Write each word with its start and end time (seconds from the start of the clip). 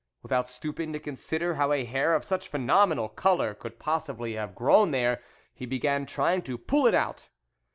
Without 0.23 0.49
stopping 0.49 0.91
to 0.93 0.99
consider 0.99 1.53
how 1.53 1.71
a 1.71 1.85
hair 1.85 2.15
of 2.15 2.25
such 2.25 2.47
a 2.47 2.49
phenomenal 2.49 3.07
colour 3.07 3.53
could 3.53 3.77
possibly 3.77 4.33
have 4.33 4.55
grown 4.55 4.89
there, 4.89 5.21
he 5.53 5.67
began 5.67 6.07
trying 6.07 6.41
to 6.41 6.57
pull 6.57 6.87
it 6.87 6.95
out. 6.95 7.29